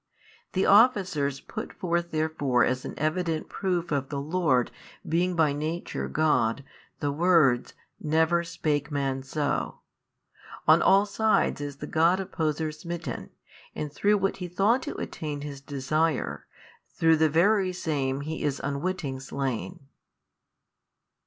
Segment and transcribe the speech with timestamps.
[0.53, 4.71] The officers put forth therefore as an evident proof of the Lord
[5.05, 6.63] |557 being by Nature God,
[6.99, 9.81] the words Never spake man so.
[10.67, 13.29] On all sides is the God opposer smitten,
[13.75, 16.47] and through what he thought to attain his desire,
[16.89, 19.81] through the very same is he unwitting slain.